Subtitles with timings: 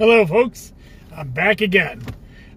[0.00, 0.72] Hello, folks.
[1.14, 2.02] I'm back again.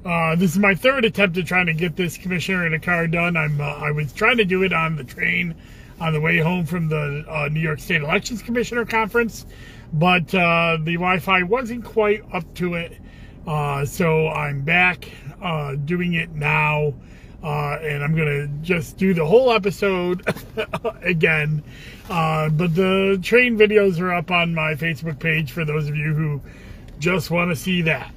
[0.05, 3.05] Uh, this is my third attempt at trying to get this commissioner in a car
[3.05, 3.35] done.
[3.35, 5.53] I'm uh, I was trying to do it on the train
[5.99, 9.45] on the way home from the uh, New York State Elections Commissioner Conference,
[9.91, 12.97] but uh, the Wi-Fi wasn't quite up to it.
[13.45, 16.93] Uh, so I'm back uh, doing it now.
[17.43, 20.25] Uh, and I'm gonna just do the whole episode
[21.01, 21.61] again.
[22.09, 26.13] Uh, but the train videos are up on my Facebook page for those of you
[26.13, 26.41] who
[27.03, 28.13] just want to see that.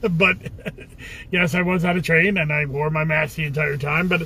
[0.10, 0.36] but
[1.32, 4.06] yes, I was on a train and I wore my mask the entire time.
[4.06, 4.22] But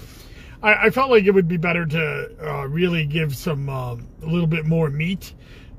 [0.62, 4.26] I, I felt like it would be better to uh, really give some uh, a
[4.26, 5.32] little bit more meat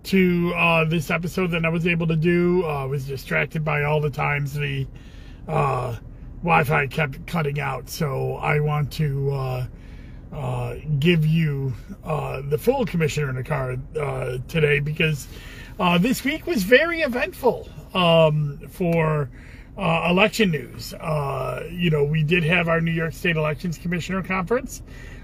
[0.04, 2.66] to uh, this episode than I was able to do.
[2.66, 4.88] I was distracted by all the times the
[5.46, 7.88] Wi-Fi kept cutting out.
[7.88, 9.68] So I want to uh,
[10.34, 11.74] uh, give you
[12.04, 15.28] uh, the full commissioner in the car uh, today because
[15.80, 19.30] uh, this week was very eventful um, for
[19.78, 20.94] uh, election news.
[21.72, 24.82] you know, we did have our New York State Elections Commissioner Conference.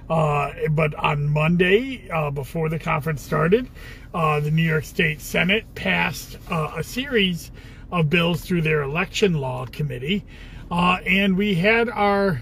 [0.08, 3.70] but on Monday, before the conference started,
[4.14, 7.52] the New York State Senate passed a series
[7.92, 10.26] of bills through their election law committee
[10.70, 12.42] uh, and we had our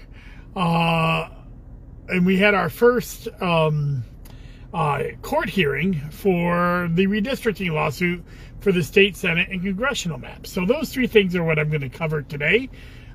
[0.54, 1.28] uh,
[2.08, 4.04] and we had our first um,
[4.74, 8.24] uh, court hearing for the redistricting lawsuit
[8.60, 10.50] for the state senate and congressional maps.
[10.50, 12.68] So those three things are what I'm going to cover today.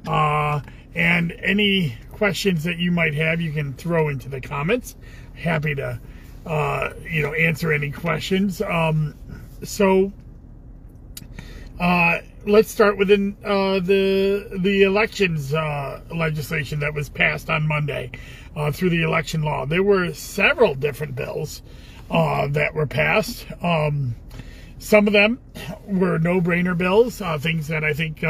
[0.07, 0.61] Uh,
[0.95, 4.95] and any questions that you might have, you can throw into the comments.
[5.33, 5.99] Happy to,
[6.45, 8.61] uh, you know, answer any questions.
[8.61, 9.15] Um,
[9.63, 10.11] so
[11.79, 18.11] uh, let's start with uh, the the elections uh, legislation that was passed on Monday
[18.55, 19.65] uh, through the election law.
[19.65, 21.61] There were several different bills
[22.09, 23.45] uh, that were passed.
[23.61, 24.15] Um,
[24.79, 25.39] some of them
[25.85, 28.23] were no-brainer bills, uh, things that I think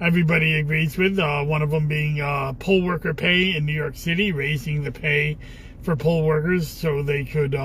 [0.00, 1.18] everybody agrees with.
[1.18, 2.18] one of them being
[2.60, 5.36] poll worker pay in New York City, raising the pay
[5.82, 7.56] for poll workers so they could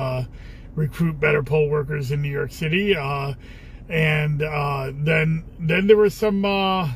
[0.73, 2.95] recruit better poll workers in New York City
[3.89, 6.91] and uh, then then there were some uh,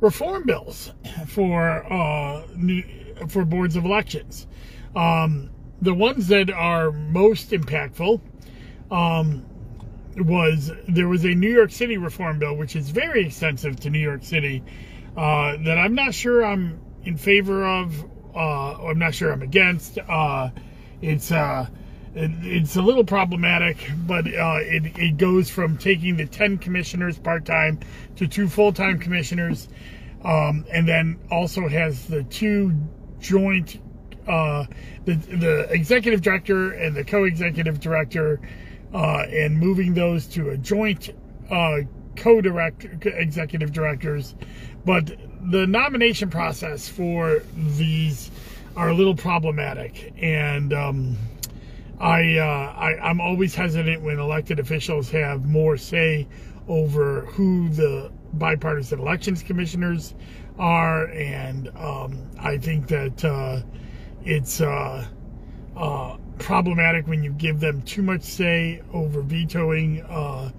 [0.00, 0.92] reform bills
[1.26, 2.82] for uh, new,
[3.28, 4.46] for boards of elections.
[4.94, 5.50] Um,
[5.82, 8.20] the ones that are most impactful
[8.90, 9.46] um,
[10.16, 14.00] was there was a New York City reform bill, which is very extensive to New
[14.00, 14.62] York City,
[15.16, 18.04] uh, that I'm not sure I'm in favor of.
[18.34, 19.98] Uh, I'm not sure I'm against.
[19.98, 20.50] Uh,
[21.02, 21.66] it's it,
[22.14, 27.44] it's a little problematic, but uh, it, it goes from taking the 10 commissioners part
[27.44, 27.78] time
[28.16, 29.68] to two full time commissioners,
[30.24, 32.72] um, and then also has the two
[33.20, 33.80] joint,
[34.26, 34.66] uh,
[35.04, 38.40] the, the executive director and the co executive director,
[38.92, 41.10] uh, and moving those to a joint
[41.50, 41.78] uh,
[42.16, 44.34] co direct executive directors.
[44.84, 45.16] But
[45.50, 48.30] the nomination process for these
[48.76, 51.16] are a little problematic, and um,
[52.00, 56.26] I, uh, I I'm always hesitant when elected officials have more say
[56.66, 60.14] over who the bipartisan elections commissioners
[60.58, 63.60] are, and um, I think that uh,
[64.24, 65.06] it's uh,
[65.76, 70.50] uh problematic when you give them too much say over vetoing uh,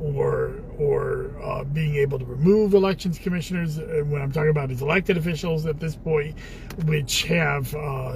[0.00, 3.76] or or uh, being able to remove elections commissioners.
[3.76, 6.38] And when I'm talking about is elected officials at this point,
[6.86, 7.68] which have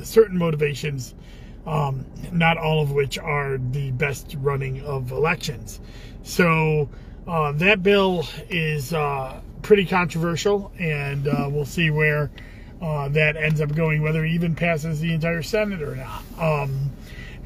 [0.03, 1.15] certain motivations
[1.71, 5.81] um, not all of which are the best running of elections.
[6.25, 6.89] So
[7.29, 12.31] uh, that bill is uh, pretty controversial, and uh, we'll see where
[12.83, 16.23] uh, that ends up going, whether it even passes the entire Senate or not.
[16.39, 16.91] Um,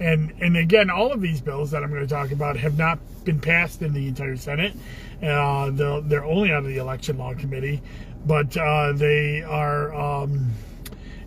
[0.00, 2.98] and and again, all of these bills that I'm going to talk about have not
[3.24, 4.74] been passed in the entire Senate.
[5.22, 7.82] Uh, they're only out of the election law committee,
[8.26, 10.50] but uh, they are um,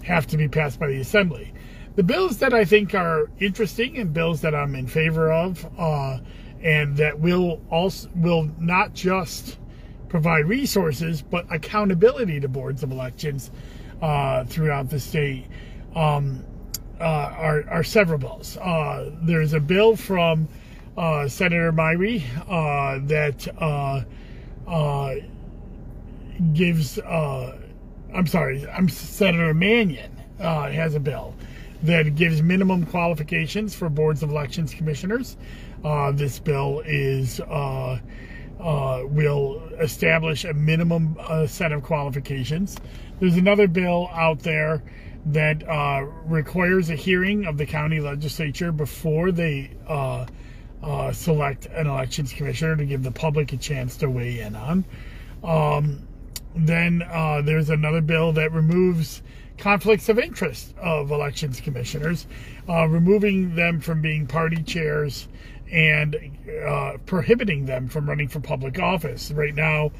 [0.03, 1.53] have to be passed by the Assembly.
[1.97, 6.19] The bills that I think are interesting and bills that I'm in favor of, uh,
[6.61, 9.57] and that will also will not just
[10.07, 13.49] provide resources but accountability to boards of elections
[13.99, 15.47] uh, throughout the state.
[15.95, 16.45] Um,
[16.99, 18.57] uh, are, are several bills.
[18.57, 20.47] Uh, there's a bill from
[20.97, 24.05] uh, Senator Myrie uh, that
[26.53, 26.99] gives.
[26.99, 28.67] I'm sorry.
[28.69, 31.33] I'm Senator Mannion has a bill
[31.83, 35.37] that gives minimum qualifications for boards of elections commissioners.
[35.83, 37.99] Uh, this bill is uh,
[38.59, 42.77] uh, will establish a minimum uh, set of qualifications.
[43.19, 44.81] There's another bill out there
[45.27, 50.25] that uh, requires a hearing of the county legislature before they uh,
[51.11, 54.85] select an elections commissioner to give the public a chance to weigh in on.
[55.43, 56.07] Um,
[56.55, 56.99] then
[57.45, 59.21] there's another bill that removes
[59.57, 62.27] conflicts of interest of elections commissioners,
[62.69, 65.27] uh, removing them from being party chairs
[65.71, 66.15] and
[66.65, 69.31] uh, prohibiting them from running for public office.
[69.31, 69.91] Right now,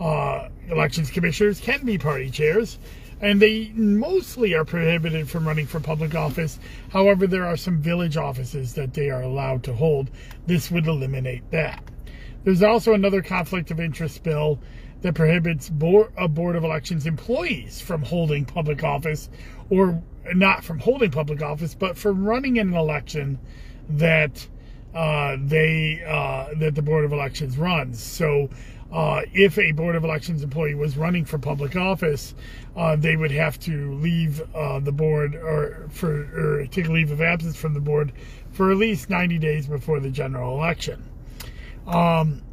[0.00, 2.78] uh, elections commissioners can be party chairs,
[3.20, 6.58] and they mostly are prohibited from running for public office.
[6.90, 10.10] However, there are some village offices that they are allowed to hold.
[10.46, 11.82] This would eliminate that.
[12.42, 14.58] There's also another conflict of interest bill
[15.04, 19.28] that prohibits board, a board of elections employees from holding public office,
[19.68, 20.02] or
[20.34, 23.38] not from holding public office, but from running an election
[23.90, 24.48] that
[24.94, 28.02] uh, they uh, that the board of elections runs.
[28.02, 28.48] So
[28.90, 32.34] uh, if a Board of Elections employee was running for public office,
[32.74, 37.20] uh, they would have to leave uh, the board or for or take leave of
[37.20, 38.10] absence from the board
[38.52, 41.06] for at least 90 days before the general election.
[41.86, 42.43] Um,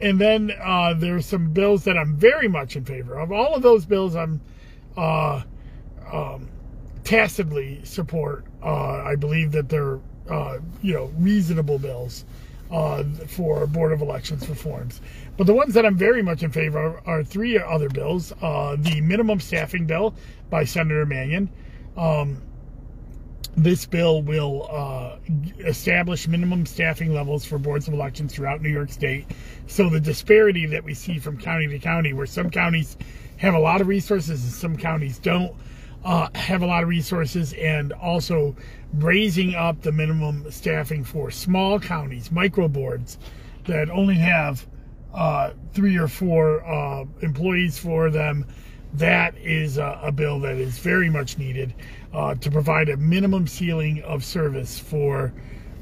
[0.00, 3.32] and then uh, there's some bills that I'm very much in favor of.
[3.32, 4.40] All of those bills I'm
[4.96, 5.42] uh,
[6.12, 6.48] um,
[7.04, 8.44] tacitly support.
[8.62, 10.00] Uh, I believe that they're
[10.82, 12.24] you know reasonable bills
[12.70, 15.00] uh, for Board of Elections reforms.
[15.36, 18.32] But the ones that I'm very much in favor of are three other bills.
[18.40, 20.14] Uh, the minimum staffing bill
[20.50, 21.50] by Senator Mannion.
[21.96, 22.42] Um,
[23.56, 25.16] this bill will uh,
[25.66, 29.26] establish minimum staffing levels for boards of elections throughout New York State.
[29.66, 32.96] So the disparity that we see from county to county, where some counties
[33.38, 35.54] have a lot of resources and some counties don't,
[36.04, 38.56] uh, have a lot of resources and also
[38.94, 43.18] raising up the minimum staffing for small counties, micro boards
[43.66, 44.66] that only have
[45.12, 48.46] uh, three or four uh, employees for them.
[48.94, 51.74] That is a, a, bill that is very much needed
[52.12, 55.32] uh, to provide a minimum ceiling of service for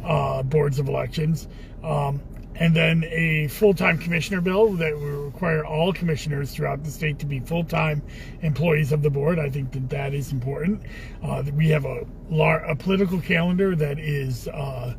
[0.05, 1.49] uh, boards of elections.
[1.83, 2.21] Um,
[2.61, 7.27] and then a full-time commissioner bill that will require all commissioners throughout the state to
[7.27, 8.03] be full-time
[8.43, 9.39] employees of the board.
[9.39, 10.83] I think that that is important.
[11.23, 14.95] Uh, we have a, a political calendar that is uh,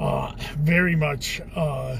[0.00, 1.98] uh, very much uh,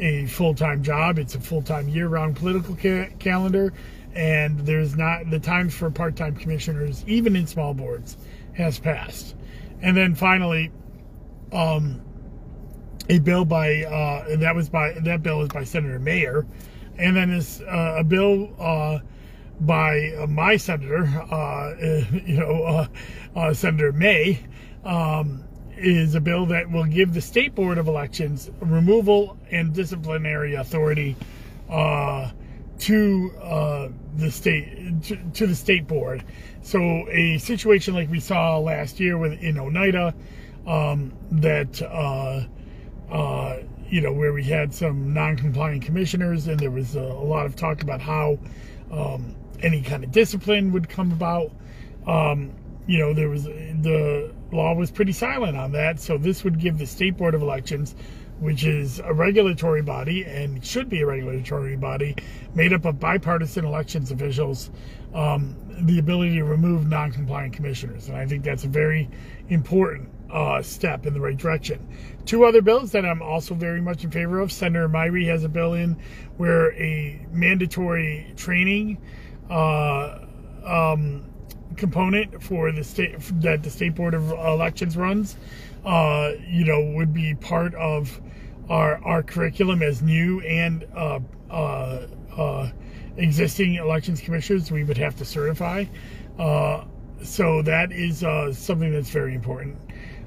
[0.00, 1.18] a full-time job.
[1.18, 3.72] It's a full-time year-round political ca calendar,
[4.14, 8.16] and there's not the times for part-time commissioners, even in small boards,
[8.54, 9.34] has passed.
[9.80, 10.70] And then finally,
[11.52, 12.00] um,
[13.08, 16.46] a bill by uh, and that was by that bill is by Senator Mayer,
[16.98, 18.98] and then is uh, a bill uh,
[19.60, 21.74] by uh, my senator, uh,
[22.24, 22.86] you know,
[23.34, 24.40] uh, Senator May,
[24.84, 25.44] um,
[25.76, 31.16] is a bill that will give the state board of elections removal and disciplinary authority
[32.80, 33.30] to
[34.16, 36.24] the state to, to, the state board.
[36.62, 40.14] So a situation like we saw last year with in Oneida,
[40.66, 42.46] um, that uh,
[43.92, 47.54] you know, where we had some non-compliant commissioners, and there was a, a lot of
[47.54, 48.38] talk about how
[48.90, 51.52] um, any kind of discipline would come about.
[52.06, 52.52] Um,
[52.86, 56.78] you know, there was the law was pretty silent on that, so this would give
[56.78, 57.94] the state board of elections,
[58.42, 62.16] which is a regulatory body and should be a regulatory body
[62.56, 64.68] made up of bipartisan elections officials,
[65.14, 69.08] um, the ability to remove non-compliant commissioners, and I think that's a very
[69.48, 71.86] important uh, step in the right direction.
[72.24, 74.50] Two other bills that I'm also very much in favor of.
[74.50, 75.96] Senator Myrie has a bill in
[76.36, 78.98] where a mandatory training
[79.50, 80.18] uh,
[80.64, 81.24] um,
[81.76, 85.36] component for the state that the state board of elections runs,
[85.84, 88.20] uh, you know, would be part of
[88.68, 92.70] our our curriculum as new and uh, uh, uh,
[93.16, 94.70] existing elections commissioners.
[94.70, 95.84] We would have to certify.
[97.22, 98.18] so that is
[98.58, 99.78] something that's very important.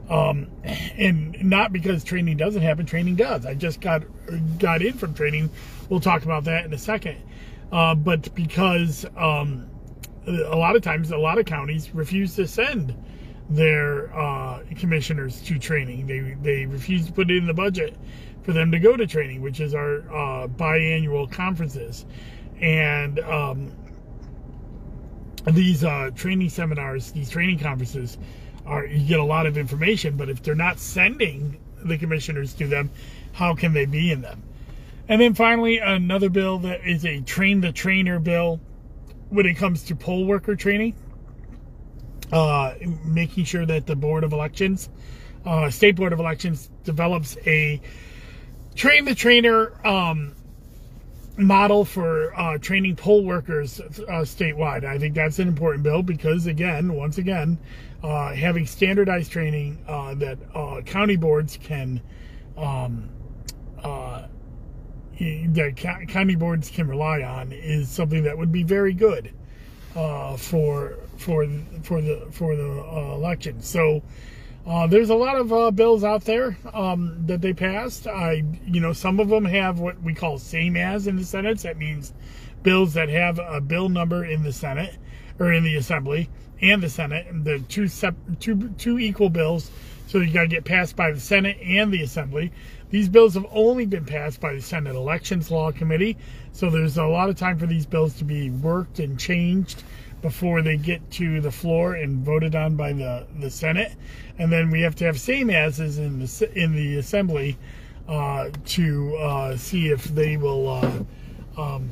[0.10, 0.52] Um,
[0.98, 3.46] and not because training doesn't happen, training does.
[3.46, 4.04] I just got
[4.60, 5.50] got in from training.
[5.90, 7.18] We'll talk about that in a second.
[7.72, 9.68] Uh, but because um,
[10.28, 12.96] a lot of times, a lot of counties refuse to send
[13.50, 16.08] their uh, commissioners to training.
[16.08, 17.96] They they refuse to put it in the budget
[18.46, 22.06] for them to go to training, which is our uh, biannual conferences,
[22.62, 23.72] and um,
[25.48, 28.20] these uh, training seminars, these training conferences
[28.66, 32.68] are you get a lot of information, but if they're not sending the commissioners to
[32.68, 32.90] them,
[33.34, 34.42] how can they be in them?
[35.08, 38.60] And then finally, another bill that is a train the trainer bill
[39.30, 40.96] when it comes to poll worker training,
[42.32, 42.74] uh,
[43.06, 44.90] making sure that the Board of Elections,
[45.46, 47.82] uh, State Board of Elections, develops a
[48.76, 50.36] train the trainer um,
[51.38, 54.86] model for uh, training poll workers uh, statewide.
[54.86, 57.58] I think that's an important bill because, again, once again,
[58.04, 62.02] uh, having standardized training uh, that uh, county boards can,
[62.58, 63.10] um,
[63.82, 64.28] uh,
[65.20, 69.34] that county boards can rely on is something that would be very good
[69.94, 71.48] for for
[71.84, 72.64] for the for the
[73.14, 73.62] election.
[73.62, 74.04] So
[74.66, 78.08] uh, there's a lot of uh, bills out there um, that they passed.
[78.08, 81.60] I you know some of them have what we call same as in the Senate.
[81.60, 82.14] That means
[82.64, 84.98] bills that have a bill number in the Senate
[85.38, 86.30] or in the Assembly
[86.62, 89.70] and the Senate, and the two sep- two two equal bills.
[90.08, 92.52] So you got to get passed by the Senate and the Assembly.
[92.90, 96.18] These bills have only been passed by the Senate Elections Law Committee,
[96.54, 99.84] so there's a lot of time for these bills to be worked and changed
[100.26, 103.94] before they get to the floor and voted on by the, the Senate.
[104.40, 107.60] And then we have to have same as in the in the Assembly
[108.08, 111.92] uh, to uh, see if they will, uh, um,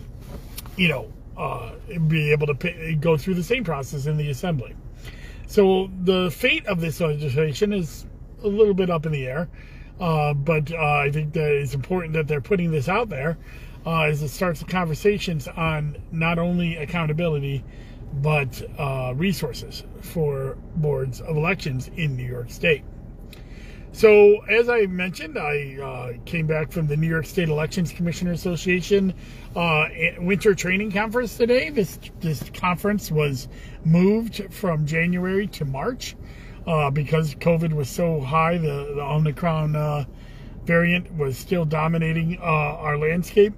[0.77, 1.73] you know, uh,
[2.07, 4.73] be able to pay, go through the same process in the Assembly.
[5.45, 8.07] So the fate of this legislation is
[8.41, 9.47] a little bit up in the air.
[9.99, 13.37] Uh, but uh, I think that it's important that they're putting this out there
[13.85, 17.63] uh, as it starts the conversations on not only accountability
[18.21, 22.83] but uh, resources for boards of elections in New York State.
[23.95, 28.31] So, as I mentioned, I uh, came back from the New York State Elections Commissioner
[28.31, 29.13] Association
[29.55, 29.85] uh,
[30.17, 31.69] winter training conference today.
[31.69, 33.47] This this conference was
[33.85, 36.15] moved from January to March
[36.65, 38.57] uh, because COVID was so high.
[38.57, 40.05] The, the Omicron uh,
[40.65, 43.53] variant was still dominating uh, our landscape.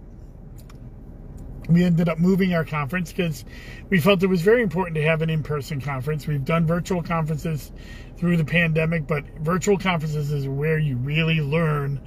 [1.67, 3.45] We ended up moving our conference because
[3.89, 6.27] we felt it was very important to have an in person conference.
[6.27, 7.72] We've done virtual conferences
[8.17, 12.01] through the pandemic, but virtual conferences is where you really learn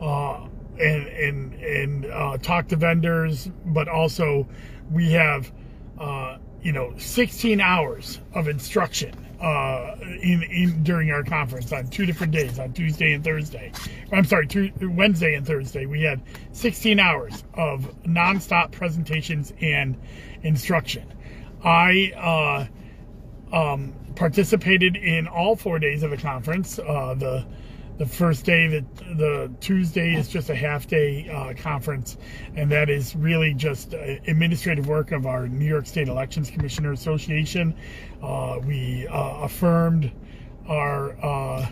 [0.00, 0.46] uh,
[0.78, 4.46] and and and uh, talk to vendors, but also
[4.90, 5.52] we have
[5.98, 12.06] uh, you know 16 hours of instruction uh, in, in during our conference on two
[12.06, 13.72] different days, on Tuesday and Thursday.
[14.12, 15.84] I'm sorry, two, Wednesday and Thursday.
[15.84, 16.20] We had
[16.52, 20.00] 16 hours of nonstop presentations and
[20.42, 21.12] instruction.
[21.64, 22.68] I
[23.52, 26.78] uh, um, participated in all four days of the conference.
[26.78, 27.44] Uh, the
[28.02, 32.16] the first day that the Tuesday is just a half day uh, conference,
[32.56, 37.72] and that is really just administrative work of our New York State Elections Commissioner Association.
[38.20, 40.10] Uh, we uh, affirmed
[40.66, 41.68] our uh,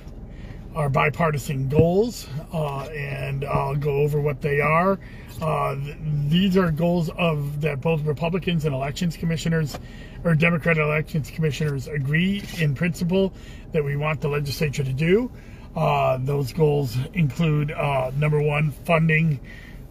[0.76, 5.00] our bipartisan goals, uh, and I'll go over what they are.
[5.42, 5.96] Uh, th-
[6.28, 9.76] these are goals of that both Republicans and elections commissioners
[10.22, 13.32] or Democrat elections commissioners agree in principle
[13.72, 15.28] that we want the legislature to do.
[15.76, 19.40] Uh, those goals include uh, number one, funding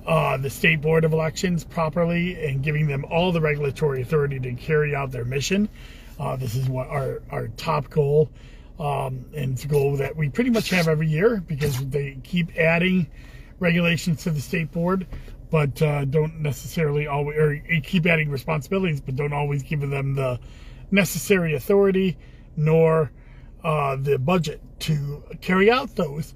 [0.06, 4.54] uh, the state board of elections properly and giving them all the regulatory authority to
[4.54, 5.70] carry out their mission.
[6.20, 8.30] Uh, this is what our, our top goal,
[8.80, 12.58] um, and it's a goal that we pretty much have every year because they keep
[12.58, 13.08] adding
[13.60, 15.08] regulations to the state board,
[15.50, 20.40] but uh, don't necessarily always or keep adding responsibilities, but don't always give them the
[20.92, 22.18] necessary authority
[22.58, 23.12] nor
[23.64, 26.34] uh, the budget to carry out those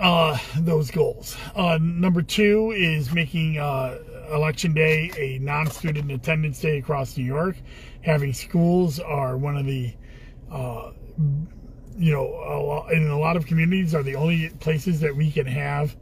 [0.00, 1.36] uh, those goals.
[1.54, 3.98] Uh, number two is making uh,
[4.32, 7.56] election day a non-student attendance day across New York.
[8.02, 9.92] Having schools are one of the
[10.50, 10.92] uh,
[11.96, 15.94] you know in a lot of communities are the only places that we can have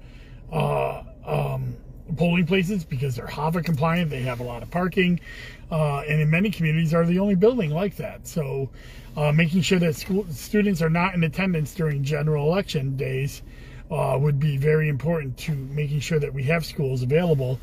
[0.52, 1.76] uh, um,
[2.16, 4.10] polling places because they're HAVA compliant.
[4.10, 5.20] They have a lot of parking,
[5.70, 8.26] uh, and in many communities are the only building like that.
[8.26, 8.70] So
[9.16, 13.42] uh, making sure that school students are not in attendance during general election days
[13.90, 17.58] uh, would be very important to making sure that we have schools available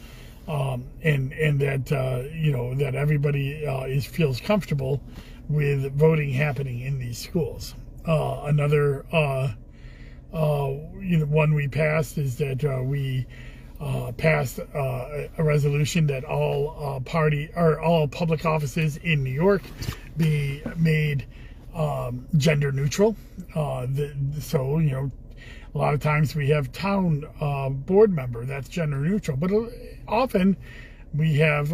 [0.47, 5.01] um, and and that uh, you know that everybody uh, is feels comfortable
[5.49, 7.75] with voting happening in these schools.
[8.05, 9.05] Uh, another
[10.31, 13.25] you know one we passed is that we
[13.79, 19.31] uh, passed uh, a resolution that all uh, party or all public offices in New
[19.31, 19.61] York
[20.17, 21.25] be made
[21.75, 23.15] um, gender neutral.
[23.53, 25.11] Uh, the, so you know,
[25.75, 29.51] a lot of times we have town uh, board member that's gender neutral, but
[30.07, 30.57] often
[31.13, 31.69] we have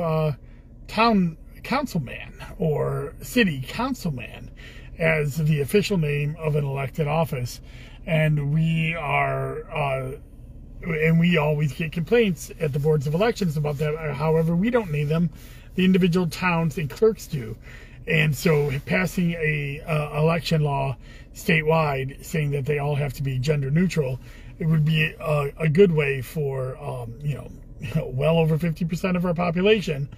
[0.88, 4.52] town councilman or city councilman
[5.00, 7.62] as the official name of an elected office,
[8.06, 9.64] and we are
[10.84, 14.16] and we always get complaints at the boards of elections about that.
[14.16, 15.30] However, we don't need them;
[15.76, 17.56] the individual towns and clerks do.
[18.06, 20.98] And so, passing a uh, election law
[21.34, 24.20] statewide saying that they all have to be gender neutral,
[24.60, 27.52] it would be a, a good way for um, you know
[28.06, 30.10] well over 50% of our population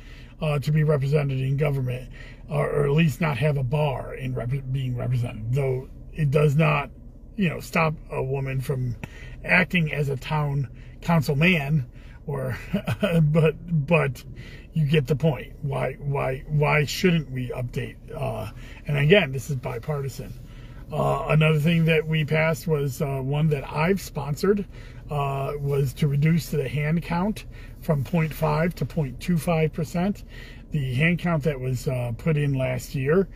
[0.42, 2.10] uh, to be represented in government,
[2.50, 5.54] or, or, at least not have a bar in rep- being represented.
[5.54, 6.90] Though it does not,
[7.36, 8.96] you know, stop a woman from
[9.46, 10.70] acting as a town
[11.02, 11.86] councilman
[12.28, 12.58] or
[13.22, 13.56] but
[13.88, 14.24] but
[14.74, 15.54] you get the point.
[15.62, 17.96] Why why why shouldn't we update?
[18.14, 18.52] Uh,
[18.88, 20.34] and again, this is bipartisan.
[20.92, 24.68] Uh, another thing that we passed was uh, one that I've sponsored
[25.10, 27.46] uh, was to reduce the hand count
[27.80, 30.24] from 0.5 to 0.25 percent.
[30.72, 33.28] The hand count that was uh, put in last year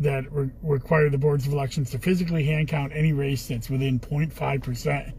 [0.00, 4.00] that re- required the boards of elections to physically hand count any race that's within
[4.00, 5.14] 0.5 percent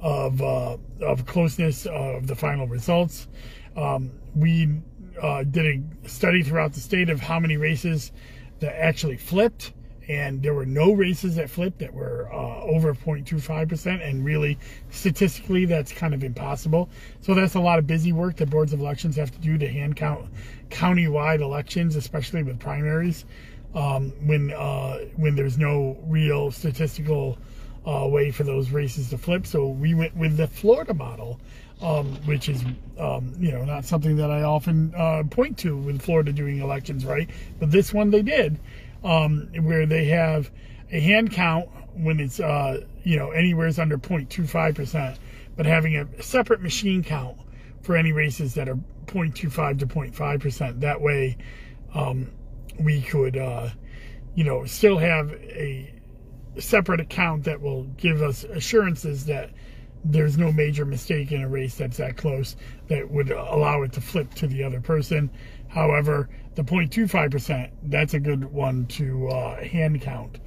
[0.00, 3.28] of uh, of closeness of the final results.
[3.76, 4.80] Um, we
[5.20, 5.66] uh, did
[6.04, 8.12] a study throughout the state of how many races
[8.60, 9.72] that actually flipped
[10.08, 14.08] and there were no races that flipped that were uh, over 0.25%.
[14.08, 14.58] And really,
[14.90, 16.88] statistically, that's kind of impossible.
[17.22, 19.68] So that's a lot of busy work that boards of elections have to do to
[19.68, 20.28] hand count
[20.70, 23.24] county-wide elections, especially with primaries,
[23.74, 27.38] um, when uh, when there's no real statistical
[27.86, 29.46] uh, way for those races to flip.
[29.46, 31.40] So we went with the Florida model.
[31.82, 32.64] Um, which is,
[32.98, 37.04] um, you know, not something that I often uh, point to with Florida doing elections,
[37.04, 37.28] right?
[37.60, 38.58] But this one they did
[39.04, 40.50] um, where they have
[40.90, 45.18] a hand count when it's uh, you know anywhere's under 0.25%,
[45.56, 47.36] but having a separate machine count
[47.82, 50.80] for any races that are 0.25 to 0.5%.
[50.80, 51.36] That way,
[51.94, 52.30] um,
[52.80, 53.70] we could uh,
[54.34, 55.92] you know still have a
[56.58, 59.50] separate account that will give us assurances that
[60.04, 62.56] there's no major mistake in a race that's that close
[62.88, 65.30] that would allow it to flip to the other person.
[65.68, 70.38] However, the 0.25%, that's a good one to uh, hand count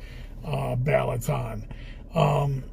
[0.46, 1.68] uh, ballots on.
[2.16, 2.64] Um,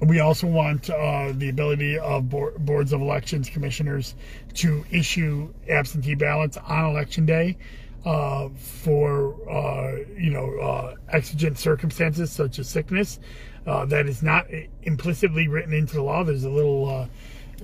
[0.00, 4.14] we also want uh, the ability of boards of elections commissioners
[4.54, 7.56] to issue absentee ballots on election day
[8.04, 13.18] uh, for uh, you know uh, exigent circumstances such as sickness.
[13.66, 14.46] Uh, that is not
[14.82, 16.22] implicitly written into the law.
[16.22, 17.08] There's a little.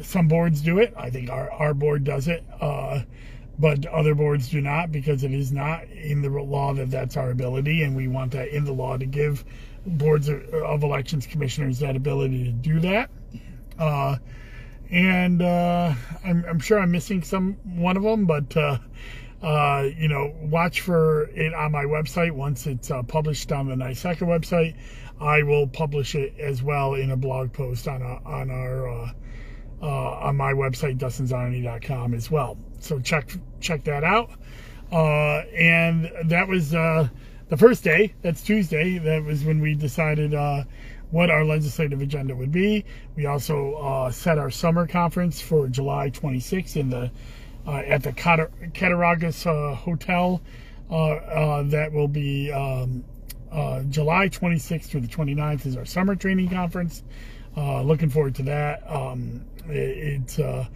[0.00, 0.94] Some boards do it.
[0.96, 2.42] I think our our board does it,
[3.58, 7.30] but other boards do not because it is not in the law that that's our
[7.30, 9.44] ability, and we want that in the law to give
[9.84, 13.10] boards of, of elections commissioners that ability to do that.
[14.90, 18.78] And uh, I'm, I'm, sure I'm missing some one of them, but uh,
[19.42, 23.74] uh, you know, watch for it on my website once it's uh, published on the
[23.74, 24.74] NYSECA website.
[25.20, 29.12] I will publish it as well in a blog post on a, on our uh,
[29.82, 32.58] uh, on my website dustinczarny.com as well.
[32.80, 34.30] So check check that out.
[34.92, 37.08] Uh, and that was uh,
[37.48, 38.14] the first day.
[38.22, 38.98] That's Tuesday.
[38.98, 40.64] That was when we decided uh,
[41.10, 42.84] what our legislative agenda would be.
[43.16, 47.10] We also uh, set our summer conference for July 26th in the
[47.66, 49.44] at the Cattaraugus
[49.76, 50.40] Hotel.
[50.90, 53.04] that will be um,
[53.52, 57.02] uh, July 26th through the 29th is our summer training conference.
[57.56, 58.88] Uh, looking forward to that.
[58.88, 60.66] Um, it, it's uh,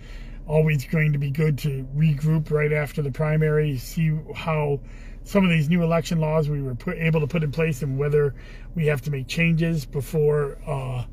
[0.47, 4.81] always going to be good to regroup right after the primary, see how
[5.23, 7.97] some of these new election laws we were put, able to put in place and
[7.97, 8.35] whether
[8.75, 11.05] we have to make changes before uh,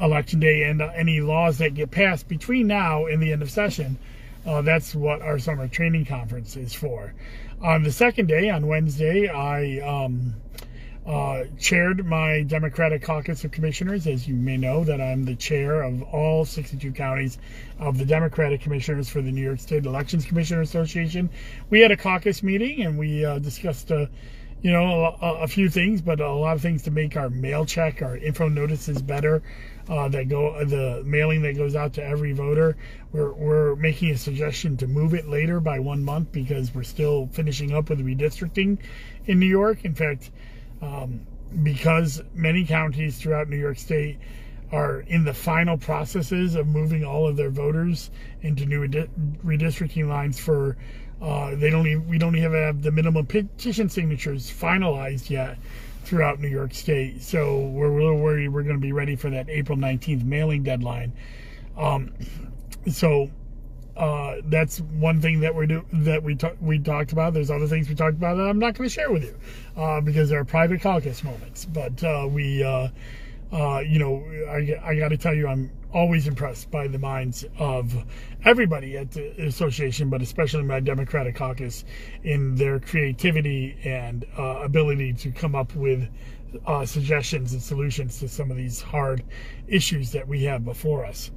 [0.00, 3.50] election day and uh, any laws that get passed between now and the end of
[3.50, 3.98] session.
[4.44, 7.14] Uh, that's what our summer training conference is for.
[7.62, 10.34] On the second day, on Wednesday, I um,
[11.06, 14.06] uh, chaired my Democratic Caucus of Commissioners.
[14.06, 17.38] As you may know, that I'm the chair of all 62 counties
[17.78, 21.30] of the Democratic Commissioners for the New York State Elections Commissioner Association.
[21.70, 24.06] We had a caucus meeting and we uh, discussed, uh,
[24.60, 27.64] you know, a, a, few things, but a lot of things to make our mail
[27.64, 29.42] check, our info notices better.
[29.88, 32.76] Uh, that go the mailing that goes out to every voter.
[33.10, 37.28] We're we're making a suggestion to move it later by one month because we're still
[37.32, 38.78] finishing up with redistricting
[39.26, 39.84] in New York.
[39.84, 40.30] In fact
[40.82, 41.26] um,
[41.62, 44.18] because many counties throughout New York State
[44.70, 48.88] are in the final processes of moving all of their voters into new
[49.44, 50.76] redistricting lines for
[51.20, 55.56] uh, they don't even, we don't even have the minimum petition signatures finalized yet
[56.04, 57.22] throughout New York State.
[57.22, 60.62] So we're a little worried we're going to be ready for that April 19th mailing
[60.62, 61.12] deadline.
[61.76, 62.12] Um,
[62.90, 63.30] so
[63.96, 67.34] uh, that's one thing that we do that we we talked about.
[67.34, 69.36] There's other things we talked about that I'm not going to share with you
[69.76, 71.64] uh, because they're private caucus moments.
[71.66, 72.88] But uh, we, uh,
[73.52, 77.44] uh, you know, I, I got to tell you, I'm always impressed by the minds
[77.58, 78.04] of
[78.44, 81.84] everybody at the association, but especially my Democratic caucus
[82.22, 86.08] in their creativity and uh, ability to come up with
[86.84, 89.24] suggestions and solutions to some of these hard
[89.68, 91.30] issues that we have before us.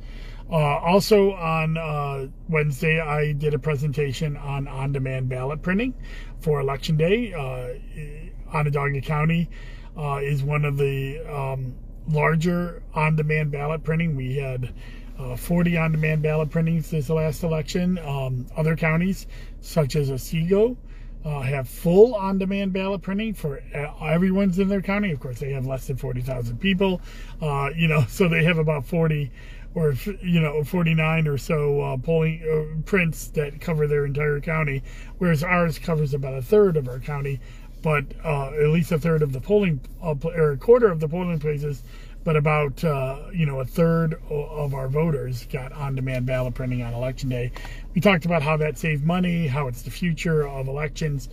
[0.49, 5.93] Uh, also on uh, Wednesday, I did a presentation on on-demand ballot printing
[6.39, 7.33] for Election Day.
[7.33, 9.49] Uh, Onondaga County
[9.97, 11.75] uh, is one of the um,
[12.07, 14.15] larger on-demand ballot printing.
[14.15, 14.73] We had
[15.17, 17.97] uh, 40 on-demand ballot printings this last election.
[17.99, 19.27] Um, other counties,
[19.61, 20.77] such as Otsego,
[21.23, 23.63] uh, have full on-demand ballot printing for
[24.01, 25.11] everyone's in their county.
[25.11, 27.01] Of course, they have less than 40,000 people,
[27.41, 29.31] uh, you know, so they have about 40
[29.75, 34.81] or you know 49 or so uh, polling uh, prints that cover their entire county,
[35.17, 37.41] whereas ours covers about a third of our county,
[37.85, 41.37] but uh, at least a third of the polling or a quarter of the polling
[41.37, 41.83] places
[42.23, 46.95] but about uh, you know a third of our voters got on-demand ballot printing on
[46.95, 47.51] election day.
[47.93, 51.29] We talked about how that saved money, how it's the future of elections,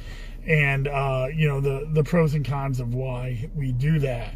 [0.46, 4.34] and uh, you know the the pros and cons of why we do that.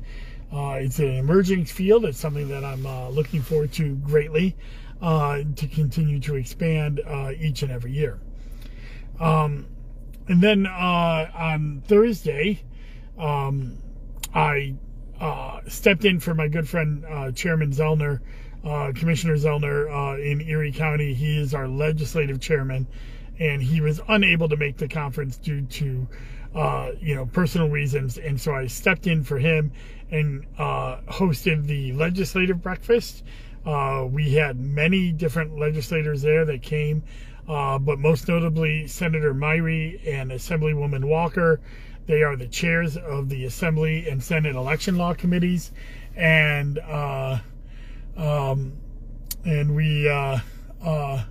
[0.50, 2.07] Uh, it's an emerging field.
[2.07, 4.57] It's something that I'm uh, looking forward to greatly
[5.02, 8.18] uh, to continue to expand uh, each and every year.
[9.20, 9.66] Um,
[10.29, 12.62] and then on Thursday,
[13.19, 13.79] um,
[14.35, 14.75] I
[15.21, 18.21] uh, stepped in for my good friend uh, Chairman Zellner,
[18.65, 21.15] uh, Commissioner Zellner uh, in Erie County.
[21.15, 22.87] He is our legislative chairman,
[23.39, 26.09] and he was unable to make the conference due to
[26.55, 28.19] uh, you know personal reasons.
[28.19, 29.73] And so I stepped in for him
[30.11, 33.23] and uh, hosted the legislative breakfast.
[33.65, 37.03] we had many different legislators there that came,
[37.47, 41.61] but most notably Senator Myrie and Assemblywoman Walker.
[42.07, 45.73] They are the chairs of the Assembly and Senate election law committees,
[46.15, 47.39] and uh,
[48.17, 48.73] um,
[49.45, 50.39] and we uh,
[50.85, 51.25] uh,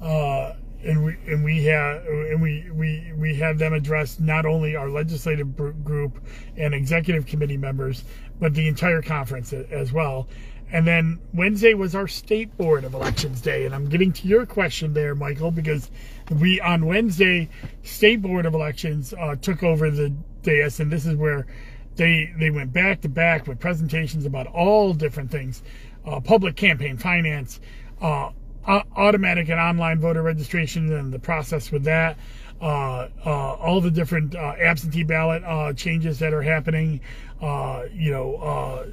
[0.00, 0.52] uh,
[0.84, 4.90] and we and we have and we we we have them address not only our
[4.90, 6.20] legislative group
[6.56, 8.04] and executive committee members,
[8.38, 10.28] but the entire conference as well.
[10.72, 13.66] And then Wednesday was our state board of elections day.
[13.66, 15.90] And I'm getting to your question there, Michael, because
[16.30, 17.48] we on Wednesday,
[17.82, 21.46] state board of elections uh, took over the dais, and this is where
[21.94, 25.62] they they went back to back with presentations about all different things,
[26.04, 27.60] uh, public campaign finance,
[28.00, 28.30] uh,
[28.66, 32.16] automatic and online voter registration, and the process with that.
[32.60, 36.98] Uh, uh, all the different uh, absentee ballot uh, changes that are happening,
[37.42, 38.86] uh, you know, uh,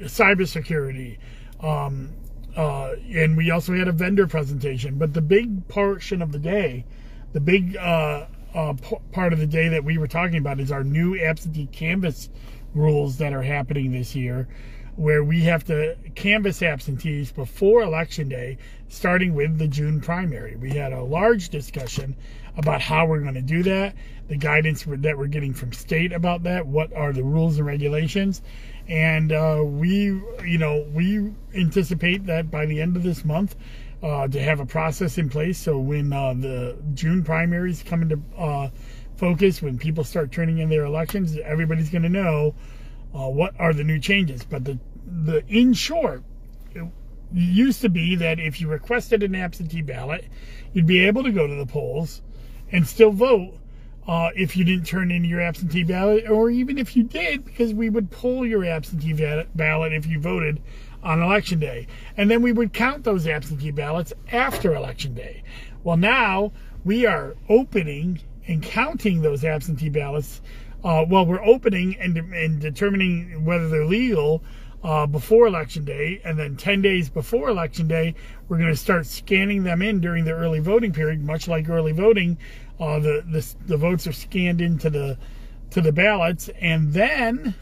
[0.00, 1.18] cybersecurity.
[1.60, 2.12] Um,
[2.56, 4.96] uh, and we also had a vendor presentation.
[4.98, 6.84] But the big portion of the day,
[7.32, 8.74] the big uh, uh,
[9.12, 12.30] part of the day that we were talking about is our new absentee canvass
[12.74, 14.48] rules that are happening this year
[14.96, 20.56] where we have to canvass absentees before election day, starting with the June primary.
[20.56, 22.16] We had a large discussion
[22.56, 23.94] about how we're going to do that,
[24.28, 28.40] the guidance that we're getting from state about that, what are the rules and regulations.
[28.88, 33.56] And uh, we, you know, we anticipate that by the end of this month,
[34.02, 35.58] uh, to have a process in place.
[35.58, 38.68] So when uh, the June primaries come into uh,
[39.16, 42.54] focus, when people start turning in their elections, everybody's going to know
[43.16, 44.44] uh, what are the new changes.
[44.44, 46.22] But the the in short,
[46.74, 46.84] it
[47.32, 50.24] used to be that if you requested an absentee ballot,
[50.72, 52.22] you'd be able to go to the polls
[52.70, 53.54] and still vote
[54.06, 57.74] uh, if you didn't turn in your absentee ballot, or even if you did, because
[57.74, 59.12] we would pull your absentee
[59.54, 60.60] ballot if you voted
[61.02, 61.86] on election day.
[62.16, 65.42] And then we would count those absentee ballots after election day.
[65.82, 66.52] Well, now
[66.84, 70.40] we are opening and counting those absentee ballots.
[70.86, 74.40] Uh, well, we're opening and, and determining whether they're legal
[74.84, 78.14] uh, before election day, and then 10 days before election day,
[78.48, 81.90] we're going to start scanning them in during the early voting period, much like early
[81.90, 82.38] voting.
[82.78, 85.18] Uh, the, the the votes are scanned into the
[85.70, 87.56] to the ballots, and then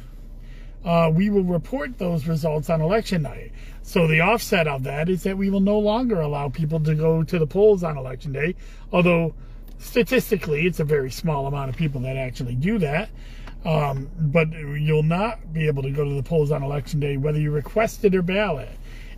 [0.85, 3.53] uh, we will report those results on election night.
[3.81, 7.23] So the offset of that is that we will no longer allow people to go
[7.23, 8.55] to the polls on election day,
[8.93, 9.35] although
[9.85, 13.11] statistically it's a very small amount of people that actually do that.
[13.65, 17.39] Um, but you'll not be able to go to the polls on election day whether
[17.39, 18.69] you requested a ballot.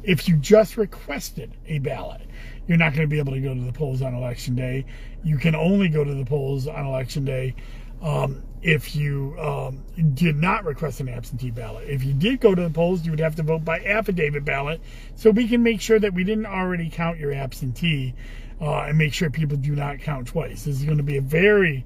[0.02, 2.20] If you just requested a ballot,
[2.68, 4.87] you're not going to be able to go to the polls on election day.
[5.24, 7.57] You can only go to the polls on election day
[8.02, 11.88] um, if you um, did not request an absentee ballot.
[11.88, 14.81] If you did go to the polls, you would have to vote by affidavit ballot
[15.16, 18.14] so we can make sure that we didn't already count your absentee
[18.61, 20.64] uh, and make sure people do not count twice.
[20.64, 21.85] This is going to be a very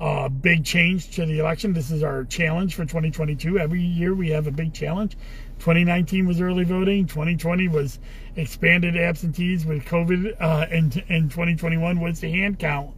[0.00, 1.72] uh, big change to the election.
[1.72, 3.58] This is our challenge for 2022.
[3.58, 5.16] Every year we have a big challenge.
[5.58, 7.06] 2019 was early voting.
[7.06, 7.98] 2020 was
[8.36, 12.90] expanded absentees with COVID, uh, and and 2021 was the hand count.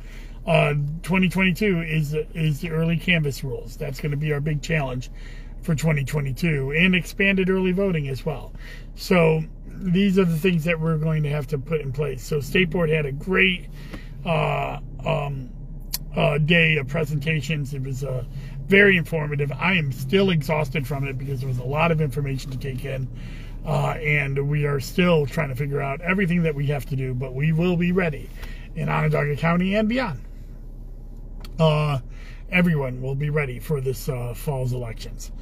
[0.46, 3.76] Uh, 2022 is is the early canvass rules.
[3.76, 5.10] That's going to be our big challenge
[5.62, 8.52] for 2022, and expanded early voting as well.
[8.94, 9.44] So
[9.80, 12.24] these are the things that we're going to have to put in place.
[12.24, 13.68] So State Board had a great.
[14.24, 15.50] Uh, um,
[16.16, 17.74] uh, day of presentations.
[17.74, 18.24] It was uh,
[18.66, 19.52] very informative.
[19.52, 22.84] I am still exhausted from it because there was a lot of information to take
[22.84, 23.08] in.
[23.64, 27.12] Uh, and we are still trying to figure out everything that we have to do,
[27.14, 28.28] but we will be ready
[28.74, 30.24] in Onondaga County and beyond.
[31.58, 31.98] Uh,
[32.50, 35.32] everyone will be ready for this uh, fall's elections.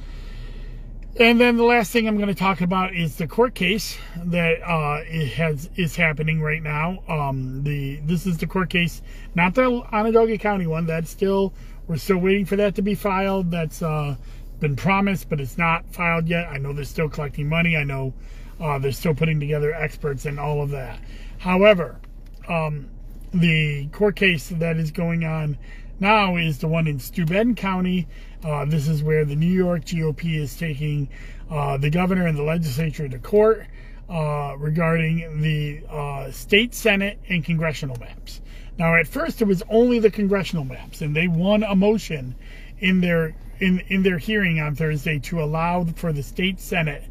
[1.19, 4.61] And then the last thing I'm going to talk about is the court case that
[4.61, 6.99] uh, has is happening right now.
[7.07, 9.01] Um, the this is the court case,
[9.33, 10.85] not the Onondaga County one.
[10.85, 11.53] That's still
[11.87, 13.49] we're still waiting for that to be filed.
[13.49, 14.15] That's uh,
[14.59, 16.49] been promised, but it's not filed yet.
[16.49, 17.75] I know they're still collecting money.
[17.75, 18.13] I know
[18.59, 20.99] uh, they're still putting together experts and all of that.
[21.39, 21.99] However,
[22.47, 22.89] um,
[23.33, 25.57] the court case that is going on
[25.99, 28.07] now is the one in Steuben County.
[28.43, 31.09] Uh, this is where the New York GOP is taking
[31.49, 33.65] uh, the governor and the legislature to court
[34.09, 38.41] uh, regarding the uh, state senate and congressional maps.
[38.77, 42.35] Now, at first, it was only the congressional maps, and they won a motion
[42.79, 47.03] in their in in their hearing on Thursday to allow for the state senate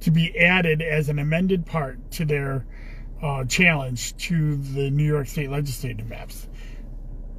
[0.00, 2.66] to be added as an amended part to their
[3.22, 6.46] uh, challenge to the New York State legislative maps.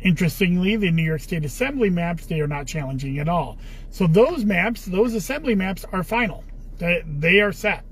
[0.08, 3.58] Interestingly, the New York State Assembly maps, they are not challenging at all.
[3.90, 6.46] So those maps, those assembly maps are final.
[6.78, 7.84] They, are set.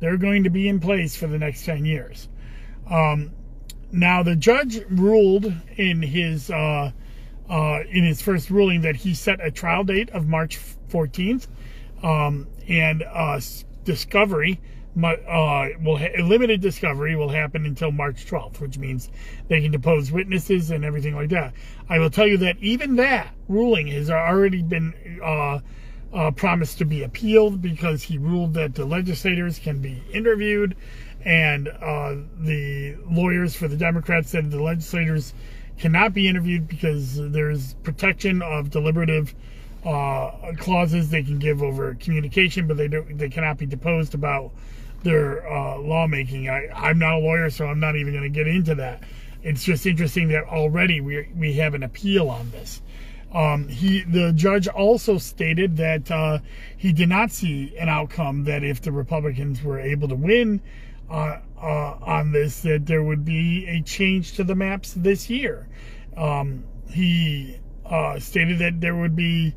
[0.00, 2.30] They're going to be in place for the next 10 years.
[2.90, 3.32] Um,
[3.92, 6.90] now, the judge ruled in his uh,
[7.50, 11.48] uh, in his first ruling that he set a trial date of March 14th,
[12.02, 13.38] um, and uh,
[13.84, 14.58] discovery
[15.04, 19.10] uh, will ha- limited discovery will happen until March 12th, which means
[19.48, 21.52] they can depose witnesses and everything like that.
[21.88, 25.60] I will tell you that even that ruling has already been uh,
[26.12, 30.76] uh, promised to be appealed because he ruled that the legislators can be interviewed,
[31.24, 35.34] and uh, the lawyers for the Democrats said the legislators
[35.78, 39.34] cannot be interviewed because there's protection of deliberative
[39.84, 44.50] uh, clauses they can give over communication, but they don't they cannot be deposed about
[45.02, 46.48] their uh, lawmaking.
[46.48, 49.02] I, I'm not a lawyer, so I'm not even going to get into that.
[49.42, 52.82] It's just interesting that already we we have an appeal on this.
[53.32, 56.38] Um, he the judge also stated that uh,
[56.76, 60.60] he did not see an outcome that if the Republicans were able to win
[61.10, 65.68] uh, uh, on this, that there would be a change to the maps this year.
[66.16, 69.54] Um, he uh, stated that there would be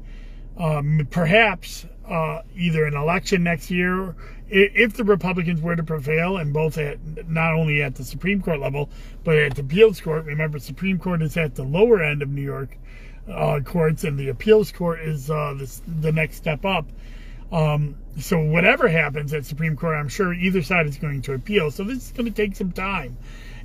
[0.57, 4.15] um, perhaps uh, either an election next year
[4.51, 8.59] if the Republicans were to prevail, and both at not only at the Supreme Court
[8.59, 8.89] level,
[9.23, 10.25] but at the appeals court.
[10.25, 12.77] Remember, Supreme Court is at the lower end of New York
[13.29, 16.85] uh, courts, and the appeals court is uh, the, the next step up.
[17.51, 21.71] Um, so whatever happens at Supreme Court, I'm sure either side is going to appeal.
[21.71, 23.17] So this is going to take some time.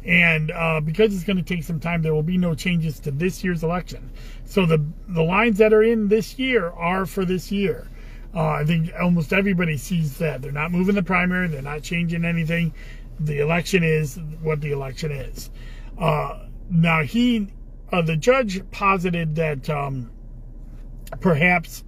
[0.04, 3.10] And uh, because it's going to take some time, there will be no changes to
[3.10, 4.10] this year's election.
[4.44, 7.88] So the the lines that are in this year are for this year.
[8.36, 10.42] Uh, I think almost everybody sees that.
[10.42, 12.74] They're not moving the primary, they're not changing anything.
[13.18, 15.48] The election is what the election is.
[15.98, 17.48] Uh, now, he,
[17.90, 20.10] uh, the judge posited that um,
[21.20, 21.82] perhaps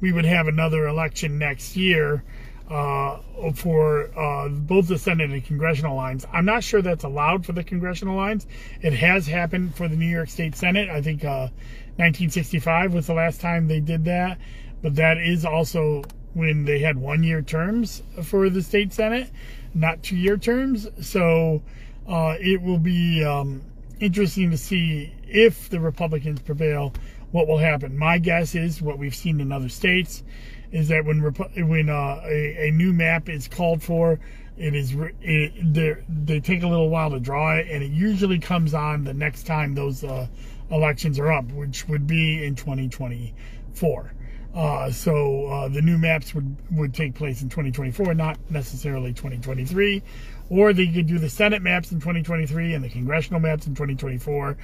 [0.00, 2.24] we would have another election next year
[2.68, 3.18] uh,
[3.54, 6.26] for uh, both the Senate and congressional lines.
[6.32, 8.48] I'm not sure that's allowed for the congressional lines.
[8.80, 10.88] It has happened for the New York State Senate.
[10.88, 14.40] I think 1965 uh, was the last time they did that
[14.82, 16.02] but that is also
[16.34, 19.30] when they had one year terms for the state senate,
[19.74, 20.88] not two year terms.
[21.00, 21.62] So
[22.08, 23.62] uh, it will be um,
[24.00, 26.92] interesting to see if the Republicans prevail,
[27.30, 27.96] what will happen.
[27.96, 30.22] My guess is what we've seen in other states
[30.70, 34.18] is that when when uh, a, a, new map is called for,
[34.56, 38.74] it is it, they take a little while to draw it, and it usually comes
[38.74, 40.26] on the next time those uh,
[40.70, 44.12] elections are up, which would be in 2024.
[44.54, 50.02] Uh, so uh, the new maps would, would take place in 2024, not necessarily 2023.
[50.50, 54.56] Or they could do the Senate maps in 2023 and the congressional maps in 2024.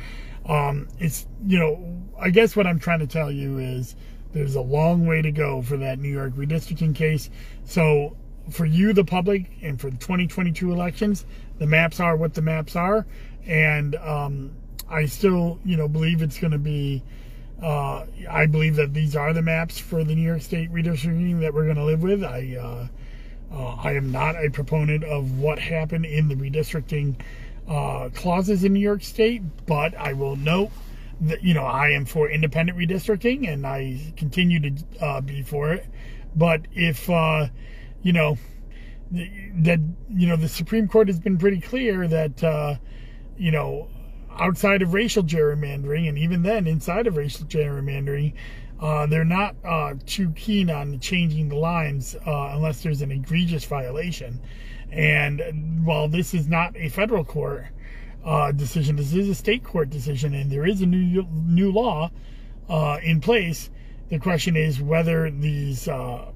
[0.46, 3.96] Um, it's, you know, I guess what I'm trying to tell you is
[4.32, 7.30] there's a long way to go for that New York redistricting case.
[7.64, 8.16] So
[8.50, 11.24] for you, the public, and for the 2022 elections,
[11.58, 13.06] the maps are what the maps are.
[13.46, 14.52] And um,
[14.90, 17.02] I still, you know, believe it's going to be
[17.62, 21.52] uh, I believe that these are the maps for the New York State redistricting that
[21.52, 22.22] we're going to live with.
[22.22, 22.88] I uh,
[23.52, 27.20] uh, I am not a proponent of what happened in the redistricting
[27.66, 30.70] uh, clauses in New York State, but I will note
[31.20, 35.86] that you know I am for independent redistricting, and I continue to be for it.
[36.36, 37.48] But if uh,
[38.02, 38.38] you know
[39.10, 42.76] that you know the Supreme Court has been pretty clear that uh,
[43.36, 43.88] you know
[44.38, 48.34] outside of racial gerrymandering, and even then inside of racial gerrymandering,
[48.80, 53.64] uh, they're not uh, too keen on changing the lines uh, unless there's an egregious
[53.64, 54.40] violation.
[54.90, 57.66] And while this is not a federal court
[58.24, 62.10] uh, decision, this is a state court decision, and there is a new new law
[62.68, 63.70] uh, in place.
[64.08, 66.30] The question is whether these uh,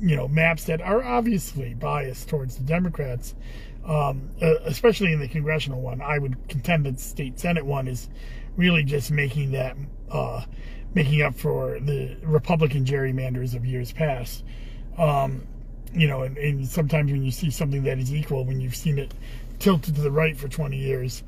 [0.00, 3.34] you know maps that are obviously biased towards the Democrats,
[3.86, 8.08] um, especially in the congressional one, I would contend that the state senate one is
[8.56, 9.76] really just making that
[10.94, 14.44] making up for the Republican gerrymanders of years past.
[14.96, 15.46] Um,
[15.92, 18.98] you know, and, and, sometimes when you see something that is equal, when you've seen
[18.98, 19.12] it
[19.58, 21.22] tilted to the right for 20 years,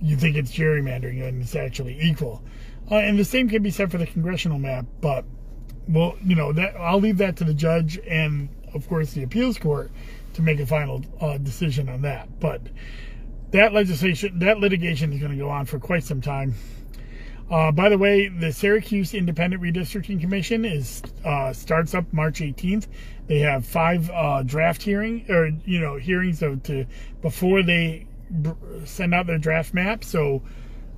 [0.00, 2.42] you think it's gerrymandering and it's actually equal.
[2.90, 5.24] Uh, and the same can be said for the congressional map, but
[5.88, 9.58] well, you know, that I'll leave that to the judge and of course the appeals
[9.58, 9.90] court
[10.34, 12.40] to make a final uh, decision on that.
[12.40, 12.62] But
[13.50, 16.54] that legislation, that litigation is going to go on for quite some time.
[17.50, 22.86] Uh, by the way, the Syracuse Independent Redistricting Commission is uh, starts up March 18th.
[23.26, 26.86] They have five uh, draft hearing or you know hearings of to
[27.20, 28.06] before they
[28.84, 30.02] send out their draft map.
[30.02, 30.42] So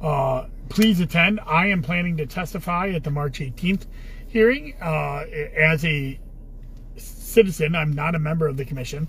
[0.00, 1.40] uh, please attend.
[1.44, 3.87] I am planning to testify at the March 18th
[4.28, 5.24] hearing uh,
[5.56, 6.18] as a
[7.34, 7.74] citizen.
[7.74, 9.08] I'm not a member of the commission.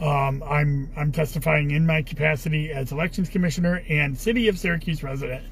[0.00, 5.44] Um, I'm I'm testifying in my capacity as elections commissioner and city of Syracuse resident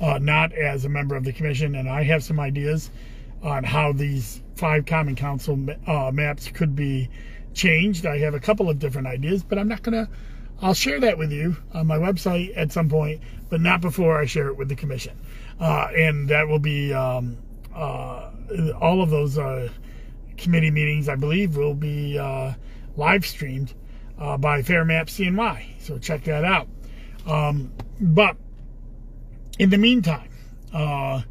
[0.00, 1.74] uh, not as a member of the commission.
[1.74, 2.90] And I have some ideas
[3.42, 7.08] on how these five Common Council uh, maps could be
[7.54, 8.06] changed.
[8.06, 10.08] I have a couple of different ideas, but I'm not to.
[10.62, 14.24] I'll share that with you on my website at some point, but not before I
[14.24, 15.18] share it with the commission.
[15.60, 17.36] Uh, and that will be um,
[17.74, 18.30] uh,
[18.80, 19.68] all of those uh,
[20.36, 22.54] committee meetings, I believe, will be uh,
[22.96, 23.74] live streamed
[24.18, 25.80] uh, by Fairmap CNY.
[25.80, 26.68] So check that out.
[27.26, 28.36] Um, but
[29.58, 30.30] in the meantime,
[30.72, 31.22] uh,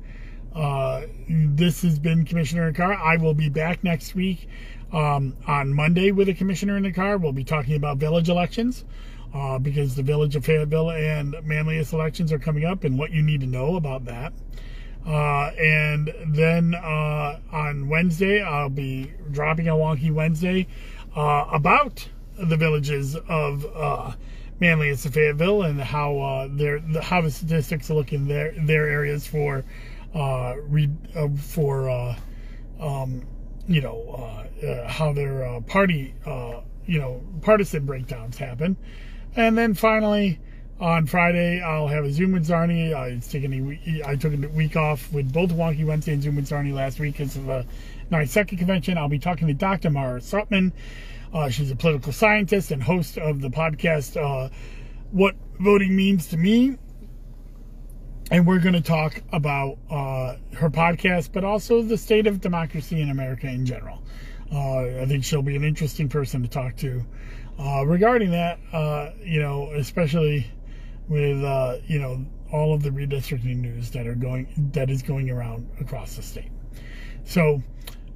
[0.53, 2.93] uh, this has been Commissioner in the Car.
[2.93, 4.47] I will be back next week
[4.91, 7.17] um, on Monday with a Commissioner in the Car.
[7.17, 8.85] We'll be talking about village elections
[9.33, 13.21] uh, because the village of Fayetteville and Manlius elections are coming up and what you
[13.21, 14.33] need to know about that.
[15.05, 20.67] Uh, and then uh, on Wednesday, I'll be dropping a wonky Wednesday
[21.15, 24.13] uh, about the villages of uh,
[24.59, 29.27] Manlius and Fayetteville and how uh, their how the statistics look in their their areas
[29.27, 29.63] for
[30.15, 30.55] uh, uh,
[31.37, 32.15] for
[32.79, 33.21] um,
[33.67, 34.47] you know
[34.87, 36.13] how their party
[36.85, 38.75] you know partisan breakdowns happen,
[39.35, 40.39] and then finally
[40.79, 42.93] on Friday I'll have a Zoom with Czarny.
[42.93, 46.49] I taken a I took a week off with both Wonky Wednesday and Zoom with
[46.49, 47.65] Czarny last week because of the
[48.25, 48.97] second convention.
[48.97, 49.89] I'll be talking to Dr.
[49.89, 50.73] Mara Sutman
[51.35, 54.49] uh, she's a political scientist and host of the podcast, uh,
[55.11, 56.77] What Voting Means to Me.
[58.31, 63.01] And we're going to talk about uh, her podcast, but also the state of democracy
[63.01, 64.01] in America in general.
[64.49, 67.05] Uh, I think she'll be an interesting person to talk to
[67.59, 70.49] uh, regarding that, uh, you know, especially
[71.07, 71.37] with,
[71.87, 76.15] you know, all of the redistricting news that are going that is going around across
[76.15, 76.51] the state.
[77.23, 77.61] So,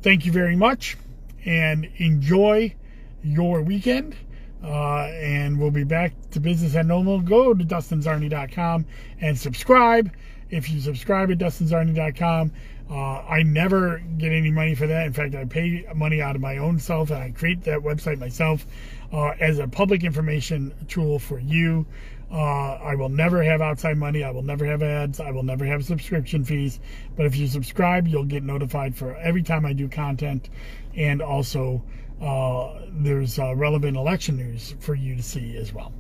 [0.02, 0.98] thank you very much
[1.46, 2.76] and enjoy
[3.24, 4.16] your weekend.
[4.64, 7.22] Uh, and we'll be back to business at normal.
[7.22, 8.86] Go to dustinczarny.com
[9.22, 10.12] and subscribe.
[10.50, 12.52] If you subscribe at dustinczarny.com,
[12.90, 15.06] uh, I never get any money for that.
[15.06, 18.18] In fact, I pay money out of my own self, and I create that website
[18.18, 18.66] myself
[19.14, 21.86] uh, as a public information tool for you.
[22.32, 24.24] Uh, I will never have outside money.
[24.24, 25.20] I will never have ads.
[25.20, 26.80] I will never have subscription fees.
[27.16, 30.50] But if you subscribe, you'll get notified for every time I do content
[30.96, 31.84] and also
[32.22, 35.94] uh, there's uh, relevant election news for you to see as well.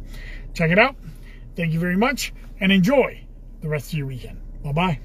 [0.54, 0.96] Check it out.
[1.56, 3.22] Thank you very much and enjoy
[3.62, 4.40] the rest of your weekend.
[4.64, 5.00] Bye bye.